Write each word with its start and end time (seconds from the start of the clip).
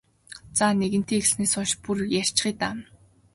За 0.57 0.65
нэгэнтээ 0.81 1.17
эхэлснээс 1.19 1.53
хойш 1.55 1.71
бүр 1.83 1.97
ярьчихъя 2.19 2.53
даа. 2.59 2.75